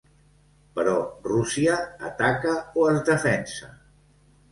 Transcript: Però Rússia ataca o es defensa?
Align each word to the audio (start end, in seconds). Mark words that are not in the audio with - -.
Però 0.77 0.93
Rússia 1.27 1.75
ataca 2.11 2.53
o 2.81 2.87
es 2.93 3.03
defensa? 3.11 3.71